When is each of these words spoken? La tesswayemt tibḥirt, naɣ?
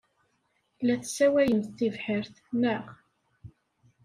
La 0.85 0.95
tesswayemt 1.01 1.73
tibḥirt, 1.77 2.35
naɣ? 2.61 2.85